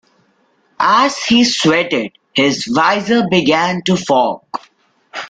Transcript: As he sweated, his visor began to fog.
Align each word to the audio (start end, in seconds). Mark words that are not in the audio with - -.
As 0.79 1.15
he 1.25 1.43
sweated, 1.43 2.13
his 2.33 2.65
visor 2.65 3.27
began 3.29 3.83
to 3.83 3.95
fog. 3.95 4.41